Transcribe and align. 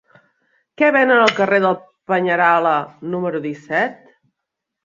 Què 0.81 0.87
venen 0.95 1.19
al 1.25 1.33
carrer 1.41 1.59
del 1.65 1.77
Peñalara 2.13 2.73
número 3.15 3.43
disset? 3.49 4.13